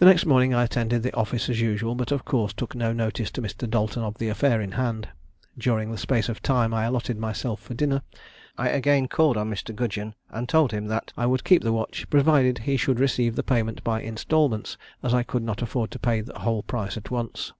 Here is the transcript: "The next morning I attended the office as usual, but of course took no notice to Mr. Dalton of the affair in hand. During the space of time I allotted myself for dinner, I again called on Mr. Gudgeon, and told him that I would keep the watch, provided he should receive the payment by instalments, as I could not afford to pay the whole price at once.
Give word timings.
"The 0.00 0.06
next 0.06 0.26
morning 0.26 0.54
I 0.54 0.64
attended 0.64 1.04
the 1.04 1.14
office 1.14 1.48
as 1.48 1.60
usual, 1.60 1.94
but 1.94 2.10
of 2.10 2.24
course 2.24 2.52
took 2.52 2.74
no 2.74 2.92
notice 2.92 3.30
to 3.30 3.40
Mr. 3.40 3.70
Dalton 3.70 4.02
of 4.02 4.18
the 4.18 4.28
affair 4.28 4.60
in 4.60 4.72
hand. 4.72 5.08
During 5.56 5.92
the 5.92 5.96
space 5.98 6.28
of 6.28 6.42
time 6.42 6.74
I 6.74 6.82
allotted 6.82 7.16
myself 7.16 7.60
for 7.62 7.74
dinner, 7.74 8.02
I 8.58 8.70
again 8.70 9.06
called 9.06 9.36
on 9.36 9.48
Mr. 9.48 9.72
Gudgeon, 9.72 10.16
and 10.30 10.48
told 10.48 10.72
him 10.72 10.88
that 10.88 11.12
I 11.16 11.26
would 11.26 11.44
keep 11.44 11.62
the 11.62 11.72
watch, 11.72 12.10
provided 12.10 12.58
he 12.58 12.76
should 12.76 12.98
receive 12.98 13.36
the 13.36 13.44
payment 13.44 13.84
by 13.84 14.02
instalments, 14.02 14.76
as 15.00 15.14
I 15.14 15.22
could 15.22 15.44
not 15.44 15.62
afford 15.62 15.92
to 15.92 16.00
pay 16.00 16.20
the 16.20 16.40
whole 16.40 16.64
price 16.64 16.96
at 16.96 17.12
once. 17.12 17.52